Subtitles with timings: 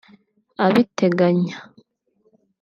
[0.65, 1.55] abiteganya